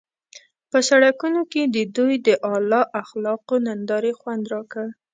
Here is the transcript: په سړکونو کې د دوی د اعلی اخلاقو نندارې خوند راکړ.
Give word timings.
په 0.71 0.77
سړکونو 0.89 1.41
کې 1.51 1.61
د 1.75 1.77
دوی 1.95 2.15
د 2.27 2.29
اعلی 2.47 2.81
اخلاقو 3.01 3.55
نندارې 3.67 4.11
خوند 4.19 4.43
راکړ. 4.53 4.85